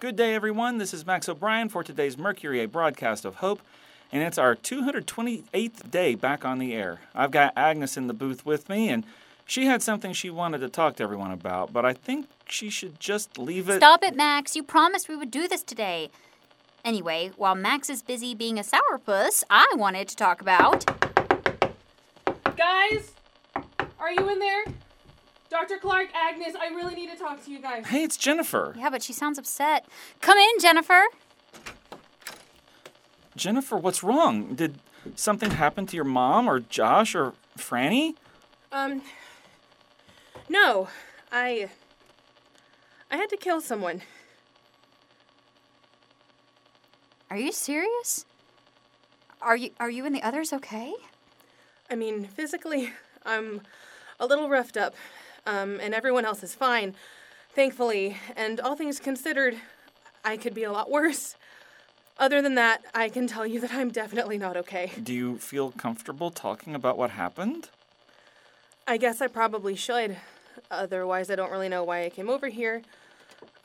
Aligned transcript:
Good 0.00 0.16
day, 0.16 0.34
everyone. 0.34 0.78
This 0.78 0.94
is 0.94 1.04
Max 1.04 1.28
O'Brien 1.28 1.68
for 1.68 1.84
today's 1.84 2.16
Mercury, 2.16 2.62
a 2.62 2.66
broadcast 2.66 3.26
of 3.26 3.34
hope, 3.34 3.60
and 4.10 4.22
it's 4.22 4.38
our 4.38 4.56
228th 4.56 5.90
day 5.90 6.14
back 6.14 6.42
on 6.42 6.58
the 6.58 6.72
air. 6.72 7.00
I've 7.14 7.30
got 7.30 7.52
Agnes 7.54 7.98
in 7.98 8.06
the 8.06 8.14
booth 8.14 8.46
with 8.46 8.70
me, 8.70 8.88
and 8.88 9.04
she 9.44 9.66
had 9.66 9.82
something 9.82 10.14
she 10.14 10.30
wanted 10.30 10.60
to 10.60 10.70
talk 10.70 10.96
to 10.96 11.02
everyone 11.02 11.32
about, 11.32 11.74
but 11.74 11.84
I 11.84 11.92
think 11.92 12.28
she 12.48 12.70
should 12.70 12.98
just 12.98 13.36
leave 13.36 13.68
it. 13.68 13.76
Stop 13.76 14.02
it, 14.02 14.16
Max. 14.16 14.56
You 14.56 14.62
promised 14.62 15.06
we 15.06 15.16
would 15.16 15.30
do 15.30 15.46
this 15.46 15.62
today. 15.62 16.08
Anyway, 16.82 17.32
while 17.36 17.54
Max 17.54 17.90
is 17.90 18.02
busy 18.02 18.34
being 18.34 18.58
a 18.58 18.62
sourpuss, 18.62 19.44
I 19.50 19.70
wanted 19.76 20.08
to 20.08 20.16
talk 20.16 20.40
about. 20.40 20.86
Guys, 22.56 23.12
are 23.98 24.12
you 24.12 24.26
in 24.30 24.38
there? 24.38 24.64
Dr. 25.50 25.78
Clark, 25.78 26.10
Agnes, 26.14 26.54
I 26.54 26.68
really 26.68 26.94
need 26.94 27.10
to 27.10 27.16
talk 27.16 27.44
to 27.44 27.50
you 27.50 27.60
guys. 27.60 27.84
Hey, 27.86 28.04
it's 28.04 28.16
Jennifer. 28.16 28.72
Yeah, 28.78 28.88
but 28.88 29.02
she 29.02 29.12
sounds 29.12 29.36
upset. 29.36 29.84
Come 30.20 30.38
in, 30.38 30.60
Jennifer. 30.60 31.02
Jennifer, 33.34 33.76
what's 33.76 34.04
wrong? 34.04 34.54
Did 34.54 34.78
something 35.16 35.50
happen 35.50 35.86
to 35.86 35.96
your 35.96 36.04
mom 36.04 36.48
or 36.48 36.60
Josh 36.60 37.16
or 37.16 37.34
Franny? 37.58 38.14
Um, 38.70 39.02
no, 40.48 40.88
I. 41.32 41.68
I 43.10 43.16
had 43.16 43.28
to 43.30 43.36
kill 43.36 43.60
someone. 43.60 44.02
Are 47.28 47.36
you 47.36 47.50
serious? 47.50 48.24
Are 49.42 49.56
you 49.56 49.70
are 49.80 49.90
you 49.90 50.04
and 50.04 50.14
the 50.14 50.22
others 50.22 50.52
okay? 50.52 50.94
I 51.90 51.96
mean, 51.96 52.24
physically, 52.24 52.90
I'm 53.26 53.62
a 54.20 54.26
little 54.26 54.48
roughed 54.48 54.76
up, 54.76 54.94
um, 55.50 55.80
and 55.80 55.94
everyone 55.94 56.24
else 56.24 56.42
is 56.42 56.54
fine, 56.54 56.94
thankfully. 57.52 58.16
And 58.36 58.60
all 58.60 58.76
things 58.76 59.00
considered, 59.00 59.56
I 60.24 60.36
could 60.36 60.54
be 60.54 60.62
a 60.62 60.70
lot 60.72 60.90
worse. 60.90 61.36
Other 62.18 62.40
than 62.40 62.54
that, 62.54 62.84
I 62.94 63.08
can 63.08 63.26
tell 63.26 63.46
you 63.46 63.60
that 63.60 63.72
I'm 63.72 63.90
definitely 63.90 64.38
not 64.38 64.56
okay. 64.56 64.92
Do 65.02 65.12
you 65.12 65.38
feel 65.38 65.72
comfortable 65.72 66.30
talking 66.30 66.74
about 66.74 66.96
what 66.96 67.10
happened? 67.10 67.70
I 68.86 68.96
guess 68.96 69.20
I 69.20 69.26
probably 69.26 69.74
should. 69.74 70.16
Otherwise, 70.70 71.30
I 71.30 71.34
don't 71.34 71.50
really 71.50 71.68
know 71.68 71.82
why 71.82 72.04
I 72.04 72.10
came 72.10 72.28
over 72.28 72.48
here. 72.48 72.82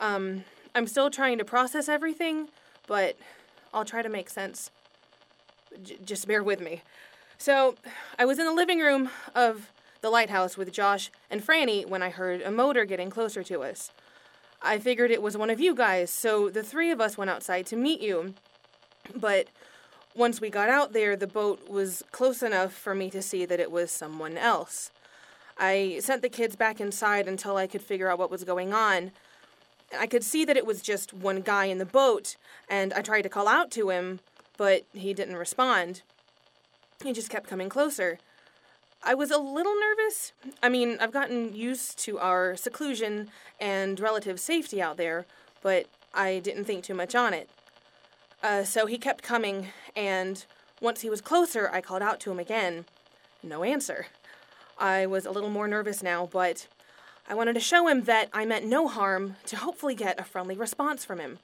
Um, 0.00 0.44
I'm 0.74 0.86
still 0.86 1.10
trying 1.10 1.38
to 1.38 1.44
process 1.44 1.88
everything, 1.88 2.48
but 2.86 3.16
I'll 3.72 3.84
try 3.84 4.02
to 4.02 4.08
make 4.08 4.28
sense. 4.28 4.70
J- 5.82 5.98
just 6.04 6.26
bear 6.26 6.42
with 6.42 6.60
me. 6.60 6.82
So, 7.38 7.74
I 8.18 8.24
was 8.24 8.38
in 8.38 8.46
the 8.46 8.54
living 8.54 8.80
room 8.80 9.10
of 9.34 9.70
the 10.00 10.10
lighthouse 10.10 10.56
with 10.56 10.72
Josh 10.72 11.10
and 11.30 11.44
Franny 11.44 11.86
when 11.86 12.02
I 12.02 12.10
heard 12.10 12.42
a 12.42 12.50
motor 12.50 12.84
getting 12.84 13.10
closer 13.10 13.42
to 13.44 13.62
us. 13.62 13.90
I 14.62 14.78
figured 14.78 15.10
it 15.10 15.22
was 15.22 15.36
one 15.36 15.50
of 15.50 15.60
you 15.60 15.74
guys, 15.74 16.10
so 16.10 16.48
the 16.48 16.62
three 16.62 16.90
of 16.90 17.00
us 17.00 17.18
went 17.18 17.30
outside 17.30 17.66
to 17.66 17.76
meet 17.76 18.00
you. 18.00 18.34
But 19.14 19.48
once 20.14 20.40
we 20.40 20.50
got 20.50 20.68
out 20.68 20.92
there, 20.92 21.14
the 21.14 21.26
boat 21.26 21.68
was 21.68 22.02
close 22.10 22.42
enough 22.42 22.72
for 22.72 22.94
me 22.94 23.10
to 23.10 23.22
see 23.22 23.44
that 23.44 23.60
it 23.60 23.70
was 23.70 23.90
someone 23.90 24.38
else. 24.38 24.90
I 25.58 25.98
sent 26.00 26.22
the 26.22 26.28
kids 26.28 26.56
back 26.56 26.80
inside 26.80 27.28
until 27.28 27.56
I 27.56 27.66
could 27.66 27.82
figure 27.82 28.10
out 28.10 28.18
what 28.18 28.30
was 28.30 28.44
going 28.44 28.72
on. 28.72 29.12
I 29.96 30.06
could 30.06 30.24
see 30.24 30.44
that 30.44 30.56
it 30.56 30.66
was 30.66 30.82
just 30.82 31.14
one 31.14 31.40
guy 31.42 31.66
in 31.66 31.78
the 31.78 31.86
boat, 31.86 32.36
and 32.68 32.92
I 32.92 33.02
tried 33.02 33.22
to 33.22 33.28
call 33.28 33.46
out 33.46 33.70
to 33.72 33.90
him, 33.90 34.20
but 34.56 34.84
he 34.92 35.14
didn't 35.14 35.36
respond. 35.36 36.02
He 37.04 37.12
just 37.12 37.30
kept 37.30 37.48
coming 37.48 37.68
closer. 37.68 38.18
I 39.02 39.14
was 39.14 39.30
a 39.30 39.38
little 39.38 39.74
nervous. 39.78 40.32
I 40.62 40.68
mean, 40.68 40.98
I've 41.00 41.12
gotten 41.12 41.54
used 41.54 41.98
to 42.00 42.18
our 42.18 42.56
seclusion 42.56 43.30
and 43.60 44.00
relative 44.00 44.40
safety 44.40 44.82
out 44.82 44.96
there, 44.96 45.26
but 45.62 45.86
I 46.12 46.40
didn't 46.40 46.64
think 46.64 46.84
too 46.84 46.94
much 46.94 47.14
on 47.14 47.32
it. 47.32 47.48
Uh, 48.42 48.64
so 48.64 48.86
he 48.86 48.98
kept 48.98 49.22
coming, 49.22 49.68
and 49.94 50.44
once 50.80 51.00
he 51.00 51.10
was 51.10 51.20
closer, 51.20 51.70
I 51.72 51.80
called 51.80 52.02
out 52.02 52.20
to 52.20 52.30
him 52.30 52.38
again. 52.38 52.84
No 53.42 53.64
answer. 53.64 54.06
I 54.78 55.06
was 55.06 55.24
a 55.24 55.30
little 55.30 55.50
more 55.50 55.68
nervous 55.68 56.02
now, 56.02 56.28
but 56.30 56.66
I 57.28 57.34
wanted 57.34 57.54
to 57.54 57.60
show 57.60 57.88
him 57.88 58.02
that 58.04 58.28
I 58.32 58.44
meant 58.44 58.66
no 58.66 58.88
harm 58.88 59.36
to 59.46 59.56
hopefully 59.56 59.94
get 59.94 60.20
a 60.20 60.24
friendly 60.24 60.56
response 60.56 61.04
from 61.04 61.18
him. 61.18 61.38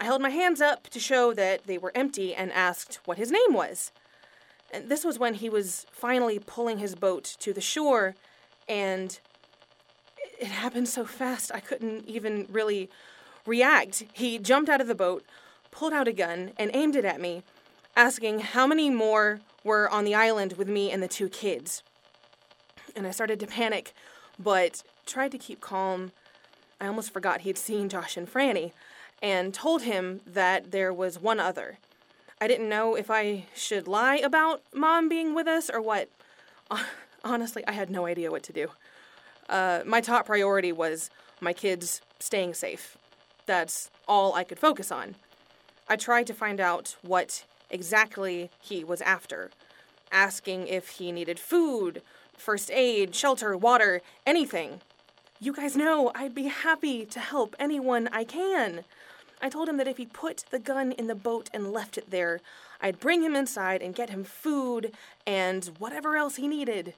I 0.00 0.04
held 0.04 0.22
my 0.22 0.30
hands 0.30 0.60
up 0.60 0.88
to 0.88 0.98
show 0.98 1.34
that 1.34 1.66
they 1.66 1.76
were 1.76 1.92
empty 1.94 2.34
and 2.34 2.50
asked 2.52 3.00
what 3.04 3.18
his 3.18 3.30
name 3.30 3.52
was. 3.52 3.92
And 4.72 4.88
this 4.88 5.04
was 5.04 5.18
when 5.18 5.34
he 5.34 5.50
was 5.50 5.86
finally 5.90 6.38
pulling 6.38 6.78
his 6.78 6.94
boat 6.94 7.36
to 7.40 7.52
the 7.52 7.60
shore, 7.60 8.14
and 8.68 9.18
it 10.38 10.46
happened 10.48 10.88
so 10.88 11.04
fast 11.04 11.50
I 11.52 11.60
couldn't 11.60 12.06
even 12.06 12.46
really 12.50 12.88
react. 13.46 14.04
He 14.12 14.38
jumped 14.38 14.70
out 14.70 14.80
of 14.80 14.86
the 14.86 14.94
boat, 14.94 15.24
pulled 15.70 15.92
out 15.92 16.08
a 16.08 16.12
gun, 16.12 16.52
and 16.58 16.70
aimed 16.72 16.96
it 16.96 17.04
at 17.04 17.20
me, 17.20 17.42
asking 17.96 18.40
how 18.40 18.66
many 18.66 18.90
more 18.90 19.40
were 19.64 19.88
on 19.90 20.04
the 20.04 20.14
island 20.14 20.54
with 20.54 20.68
me 20.68 20.90
and 20.90 21.02
the 21.02 21.08
two 21.08 21.28
kids. 21.28 21.82
And 22.94 23.06
I 23.06 23.10
started 23.10 23.40
to 23.40 23.46
panic, 23.46 23.92
but 24.38 24.82
tried 25.04 25.32
to 25.32 25.38
keep 25.38 25.60
calm. 25.60 26.12
I 26.80 26.86
almost 26.86 27.12
forgot 27.12 27.42
he'd 27.42 27.58
seen 27.58 27.88
Josh 27.88 28.16
and 28.16 28.32
Franny, 28.32 28.72
and 29.20 29.52
told 29.52 29.82
him 29.82 30.20
that 30.26 30.70
there 30.70 30.92
was 30.92 31.18
one 31.18 31.40
other. 31.40 31.78
I 32.40 32.48
didn't 32.48 32.68
know 32.68 32.94
if 32.94 33.10
I 33.10 33.44
should 33.54 33.86
lie 33.86 34.16
about 34.16 34.62
mom 34.74 35.08
being 35.08 35.34
with 35.34 35.46
us 35.46 35.68
or 35.68 35.80
what. 35.80 36.08
Honestly, 37.24 37.62
I 37.66 37.72
had 37.72 37.90
no 37.90 38.06
idea 38.06 38.30
what 38.30 38.42
to 38.44 38.52
do. 38.52 38.68
Uh, 39.48 39.82
my 39.84 40.00
top 40.00 40.24
priority 40.24 40.72
was 40.72 41.10
my 41.40 41.52
kids 41.52 42.00
staying 42.18 42.54
safe. 42.54 42.96
That's 43.44 43.90
all 44.08 44.34
I 44.34 44.44
could 44.44 44.58
focus 44.58 44.90
on. 44.90 45.16
I 45.86 45.96
tried 45.96 46.26
to 46.28 46.34
find 46.34 46.60
out 46.60 46.96
what 47.02 47.44
exactly 47.68 48.50
he 48.60 48.84
was 48.84 49.02
after, 49.02 49.50
asking 50.10 50.66
if 50.66 50.90
he 50.90 51.12
needed 51.12 51.38
food, 51.38 52.00
first 52.38 52.70
aid, 52.70 53.14
shelter, 53.14 53.56
water, 53.56 54.00
anything. 54.26 54.80
You 55.40 55.52
guys 55.52 55.76
know 55.76 56.12
I'd 56.14 56.34
be 56.34 56.44
happy 56.44 57.04
to 57.06 57.20
help 57.20 57.54
anyone 57.58 58.08
I 58.12 58.24
can. 58.24 58.84
I 59.42 59.48
told 59.48 59.68
him 59.68 59.78
that 59.78 59.88
if 59.88 59.96
he 59.96 60.06
put 60.06 60.44
the 60.50 60.58
gun 60.58 60.92
in 60.92 61.06
the 61.06 61.14
boat 61.14 61.48
and 61.54 61.72
left 61.72 61.96
it 61.96 62.10
there, 62.10 62.40
I'd 62.80 63.00
bring 63.00 63.22
him 63.22 63.34
inside 63.34 63.80
and 63.80 63.94
get 63.94 64.10
him 64.10 64.24
food 64.24 64.92
and 65.26 65.64
whatever 65.78 66.16
else 66.16 66.36
he 66.36 66.46
needed. 66.46 66.94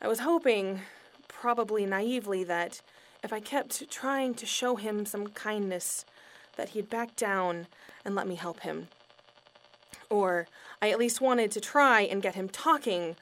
I 0.00 0.08
was 0.08 0.20
hoping, 0.20 0.82
probably 1.28 1.86
naively, 1.86 2.44
that 2.44 2.82
if 3.22 3.32
I 3.32 3.40
kept 3.40 3.90
trying 3.90 4.34
to 4.34 4.46
show 4.46 4.76
him 4.76 5.06
some 5.06 5.28
kindness, 5.28 6.04
that 6.56 6.70
he'd 6.70 6.90
back 6.90 7.16
down 7.16 7.66
and 8.04 8.14
let 8.14 8.26
me 8.26 8.34
help 8.34 8.60
him. 8.60 8.88
Or 10.10 10.46
I 10.82 10.90
at 10.90 10.98
least 10.98 11.20
wanted 11.22 11.50
to 11.52 11.60
try 11.60 12.02
and 12.02 12.20
get 12.20 12.34
him 12.34 12.48
talking 12.48 13.16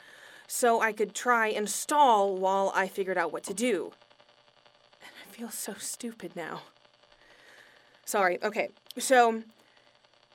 so 0.49 0.81
I 0.81 0.93
could 0.93 1.15
try 1.15 1.49
and 1.49 1.71
stall 1.71 2.37
while 2.37 2.73
I 2.75 2.89
figured 2.89 3.19
out 3.19 3.33
what 3.33 3.45
to 3.45 3.55
do. 3.55 3.93
And 5.01 5.13
I 5.25 5.33
feel 5.33 5.51
so 5.51 5.75
stupid 5.75 6.35
now. 6.35 6.63
Sorry, 8.11 8.43
okay. 8.43 8.71
So 8.99 9.45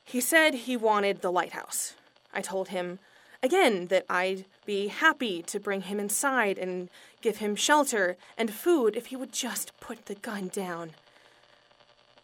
he 0.06 0.22
said 0.22 0.54
he 0.54 0.78
wanted 0.78 1.22
the 1.22 1.30
lighthouse. 1.30 1.96
I 2.34 2.40
told 2.40 2.70
him 2.70 3.00
again 3.44 3.88
that 3.88 4.06
I'd 4.10 4.46
be 4.66 4.88
happy 4.88 5.42
to 5.42 5.60
bring 5.60 5.82
him 5.82 6.00
inside 6.00 6.58
and 6.58 6.90
give 7.20 7.38
him 7.40 7.54
shelter 7.54 8.16
and 8.38 8.54
food 8.54 8.96
if 8.96 9.08
he 9.08 9.18
would 9.18 9.34
just 9.34 9.78
put 9.82 10.06
the 10.06 10.16
gun 10.16 10.48
down. 10.48 10.92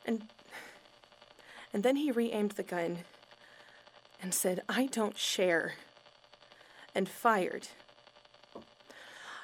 And 0.06 0.29
and 1.73 1.84
then 1.84 1.97
he 1.97 2.11
re-aimed 2.11 2.51
the 2.51 2.63
gun 2.63 3.00
and 4.22 4.34
said, 4.34 4.63
"I 4.69 4.85
don't 4.85 5.17
share." 5.17 5.73
and 6.95 7.09
fired. 7.09 7.67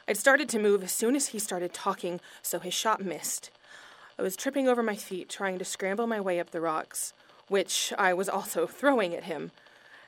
I'd 0.07 0.17
started 0.17 0.47
to 0.49 0.59
move 0.59 0.83
as 0.83 0.91
soon 0.93 1.17
as 1.17 1.27
he 1.27 1.39
started 1.39 1.73
talking, 1.73 2.21
so 2.41 2.59
his 2.59 2.73
shot 2.73 3.01
missed. 3.01 3.51
I 4.19 4.23
was 4.23 4.35
tripping 4.35 4.67
over 4.67 4.81
my 4.81 4.95
feet, 4.95 5.29
trying 5.29 5.59
to 5.59 5.65
scramble 5.65 6.07
my 6.07 6.19
way 6.19 6.39
up 6.39 6.49
the 6.49 6.61
rocks, 6.61 7.13
which 7.47 7.93
I 7.97 8.13
was 8.13 8.27
also 8.27 8.65
throwing 8.67 9.13
at 9.13 9.25
him. 9.25 9.51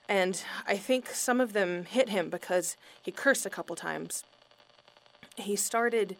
And 0.07 0.43
I 0.67 0.77
think 0.77 1.09
some 1.09 1.39
of 1.39 1.53
them 1.53 1.85
hit 1.85 2.09
him 2.09 2.29
because 2.29 2.75
he 3.01 3.11
cursed 3.11 3.45
a 3.45 3.51
couple 3.51 3.75
times. 3.75 4.23
He 5.35 5.55
started 5.55 6.17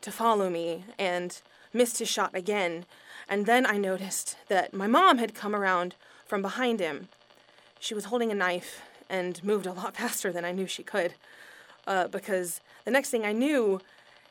to 0.00 0.10
follow 0.10 0.50
me 0.50 0.84
and 0.98 1.40
missed 1.72 2.00
his 2.00 2.08
shot 2.08 2.34
again, 2.34 2.84
and 3.28 3.46
then 3.46 3.66
I 3.66 3.76
noticed 3.76 4.36
that 4.48 4.74
my 4.74 4.86
mom 4.86 5.18
had 5.18 5.34
come 5.34 5.54
around 5.54 5.94
from 6.26 6.42
behind 6.42 6.80
him. 6.80 7.08
She 7.78 7.94
was 7.94 8.06
holding 8.06 8.32
a 8.32 8.34
knife 8.34 8.82
and 9.08 9.42
moved 9.44 9.66
a 9.66 9.72
lot 9.72 9.96
faster 9.96 10.32
than 10.32 10.44
I 10.44 10.52
knew 10.52 10.66
she 10.66 10.82
could. 10.82 11.14
Uh, 11.86 12.08
because 12.08 12.60
the 12.84 12.90
next 12.90 13.10
thing 13.10 13.24
I 13.24 13.32
knew, 13.32 13.80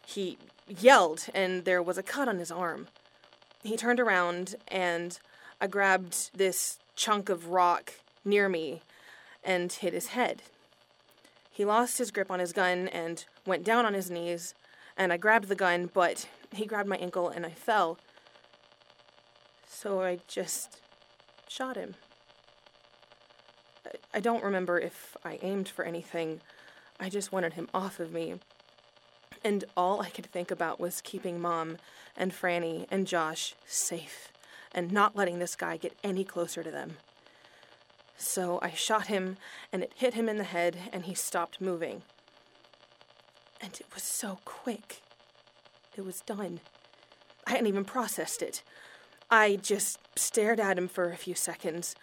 he 0.05 0.37
yelled 0.67 1.25
and 1.33 1.65
there 1.65 1.81
was 1.81 1.97
a 1.97 2.03
cut 2.03 2.27
on 2.27 2.39
his 2.39 2.51
arm. 2.51 2.87
He 3.63 3.77
turned 3.77 3.99
around 3.99 4.55
and 4.67 5.19
I 5.59 5.67
grabbed 5.67 6.37
this 6.37 6.79
chunk 6.95 7.29
of 7.29 7.47
rock 7.47 7.93
near 8.23 8.49
me 8.49 8.81
and 9.43 9.71
hit 9.71 9.93
his 9.93 10.07
head. 10.07 10.43
He 11.49 11.65
lost 11.65 11.97
his 11.97 12.11
grip 12.11 12.29
on 12.29 12.39
his 12.39 12.53
gun 12.53 12.87
and 12.89 13.25
went 13.45 13.63
down 13.63 13.85
on 13.85 13.95
his 13.95 14.11
knees, 14.11 14.53
and 14.95 15.11
I 15.11 15.17
grabbed 15.17 15.47
the 15.47 15.55
gun, 15.55 15.89
but 15.91 16.27
he 16.51 16.65
grabbed 16.65 16.87
my 16.87 16.97
ankle 16.97 17.29
and 17.29 17.45
I 17.45 17.49
fell. 17.49 17.97
So 19.67 20.01
I 20.03 20.19
just 20.27 20.81
shot 21.47 21.75
him. 21.75 21.95
I- 24.13 24.19
don't 24.19 24.43
remember 24.43 24.79
if 24.79 25.15
I 25.23 25.39
aimed 25.41 25.69
for 25.69 25.85
anything. 25.85 26.41
I 26.99 27.09
just 27.09 27.31
wanted 27.31 27.53
him 27.53 27.69
off 27.73 27.99
of 27.99 28.11
me. 28.11 28.39
And 29.43 29.65
all 29.75 30.01
I 30.01 30.09
could 30.09 30.25
think 30.25 30.51
about 30.51 30.79
was 30.79 31.01
keeping 31.01 31.39
Mom 31.39 31.77
and 32.15 32.33
Franny 32.33 32.85
and 32.89 33.07
Josh 33.07 33.55
safe 33.65 34.31
and 34.73 34.91
not 34.91 35.15
letting 35.15 35.39
this 35.39 35.55
guy 35.55 35.77
get 35.77 35.97
any 36.03 36.23
closer 36.23 36.63
to 36.63 36.71
them. 36.71 36.97
So 38.17 38.59
I 38.61 38.71
shot 38.71 39.07
him, 39.07 39.37
and 39.71 39.83
it 39.83 39.93
hit 39.95 40.15
him 40.15 40.27
in 40.27 40.37
the 40.37 40.43
head, 40.43 40.77
and 40.91 41.05
he 41.05 41.13
stopped 41.13 41.61
moving. 41.61 42.01
And 43.61 43.73
it 43.79 43.85
was 43.93 44.03
so 44.03 44.39
quick. 44.43 45.01
It 45.95 46.05
was 46.05 46.21
done. 46.21 46.59
I 47.45 47.51
hadn't 47.51 47.67
even 47.67 47.85
processed 47.85 48.41
it. 48.41 48.63
I 49.29 49.57
just 49.57 49.99
stared 50.15 50.59
at 50.59 50.77
him 50.77 50.87
for 50.87 51.11
a 51.11 51.17
few 51.17 51.35
seconds. 51.35 51.95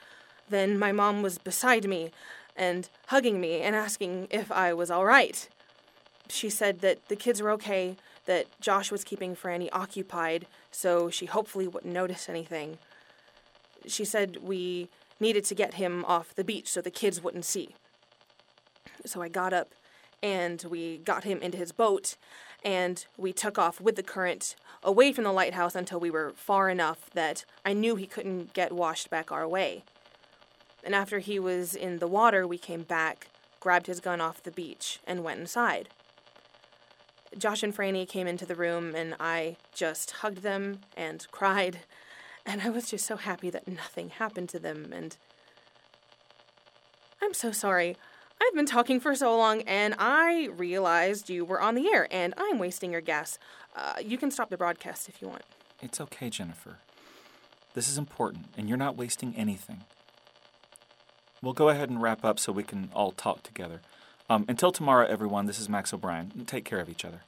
Then 0.48 0.78
my 0.78 0.92
mom 0.92 1.22
was 1.22 1.38
beside 1.38 1.88
me 1.88 2.10
and 2.56 2.88
hugging 3.08 3.40
me 3.40 3.60
and 3.60 3.74
asking 3.74 4.28
if 4.30 4.52
I 4.52 4.72
was 4.72 4.90
all 4.90 5.04
right. 5.04 5.48
She 6.28 6.50
said 6.50 6.80
that 6.80 7.08
the 7.08 7.16
kids 7.16 7.42
were 7.42 7.50
okay, 7.52 7.96
that 8.26 8.46
Josh 8.60 8.90
was 8.90 9.04
keeping 9.04 9.36
Franny 9.36 9.68
occupied, 9.72 10.46
so 10.70 11.10
she 11.10 11.26
hopefully 11.26 11.68
wouldn't 11.68 11.92
notice 11.92 12.28
anything. 12.28 12.78
She 13.86 14.04
said 14.04 14.38
we 14.42 14.88
needed 15.20 15.44
to 15.44 15.54
get 15.54 15.74
him 15.74 16.04
off 16.06 16.34
the 16.34 16.44
beach 16.44 16.68
so 16.68 16.80
the 16.80 16.90
kids 16.90 17.22
wouldn't 17.22 17.44
see. 17.44 17.74
So 19.04 19.20
I 19.20 19.28
got 19.28 19.52
up 19.52 19.74
and 20.22 20.64
we 20.68 20.98
got 20.98 21.24
him 21.24 21.40
into 21.42 21.58
his 21.58 21.72
boat 21.72 22.16
and 22.64 23.04
we 23.18 23.32
took 23.32 23.58
off 23.58 23.80
with 23.80 23.96
the 23.96 24.02
current 24.02 24.56
away 24.82 25.12
from 25.12 25.24
the 25.24 25.32
lighthouse 25.32 25.74
until 25.74 26.00
we 26.00 26.10
were 26.10 26.32
far 26.34 26.70
enough 26.70 27.10
that 27.10 27.44
I 27.64 27.74
knew 27.74 27.96
he 27.96 28.06
couldn't 28.06 28.54
get 28.54 28.72
washed 28.72 29.10
back 29.10 29.30
our 29.30 29.46
way. 29.46 29.84
And 30.82 30.94
after 30.94 31.18
he 31.18 31.38
was 31.38 31.74
in 31.74 31.98
the 31.98 32.08
water, 32.08 32.46
we 32.46 32.58
came 32.58 32.82
back, 32.82 33.28
grabbed 33.60 33.86
his 33.86 34.00
gun 34.00 34.20
off 34.20 34.42
the 34.42 34.50
beach, 34.50 34.98
and 35.06 35.24
went 35.24 35.40
inside. 35.40 35.88
Josh 37.38 37.62
and 37.62 37.76
Franny 37.76 38.08
came 38.08 38.26
into 38.26 38.46
the 38.46 38.54
room, 38.54 38.94
and 38.94 39.14
I 39.18 39.56
just 39.74 40.10
hugged 40.10 40.42
them 40.42 40.80
and 40.96 41.26
cried. 41.32 41.80
And 42.46 42.62
I 42.62 42.70
was 42.70 42.90
just 42.90 43.06
so 43.06 43.16
happy 43.16 43.50
that 43.50 43.66
nothing 43.66 44.10
happened 44.10 44.48
to 44.50 44.58
them. 44.58 44.92
And 44.92 45.16
I'm 47.22 47.34
so 47.34 47.52
sorry. 47.52 47.96
I've 48.42 48.54
been 48.54 48.66
talking 48.66 49.00
for 49.00 49.14
so 49.14 49.36
long, 49.36 49.62
and 49.62 49.94
I 49.98 50.48
realized 50.54 51.30
you 51.30 51.44
were 51.44 51.60
on 51.60 51.74
the 51.74 51.88
air, 51.88 52.06
and 52.10 52.34
I'm 52.36 52.58
wasting 52.58 52.92
your 52.92 53.00
gas. 53.00 53.38
Uh, 53.74 53.94
you 54.04 54.18
can 54.18 54.30
stop 54.30 54.50
the 54.50 54.56
broadcast 54.58 55.08
if 55.08 55.22
you 55.22 55.28
want. 55.28 55.42
It's 55.80 56.00
okay, 56.00 56.28
Jennifer. 56.28 56.78
This 57.74 57.88
is 57.88 57.96
important, 57.96 58.46
and 58.56 58.68
you're 58.68 58.78
not 58.78 58.96
wasting 58.96 59.34
anything. 59.36 59.84
We'll 61.42 61.54
go 61.54 61.68
ahead 61.68 61.90
and 61.90 62.00
wrap 62.00 62.24
up 62.24 62.38
so 62.38 62.52
we 62.52 62.62
can 62.62 62.90
all 62.94 63.12
talk 63.12 63.42
together. 63.42 63.80
Um, 64.30 64.46
until 64.48 64.72
tomorrow, 64.72 65.06
everyone, 65.06 65.44
this 65.46 65.60
is 65.60 65.68
Max 65.68 65.92
O'Brien. 65.92 66.44
Take 66.46 66.64
care 66.64 66.80
of 66.80 66.88
each 66.88 67.04
other. 67.04 67.20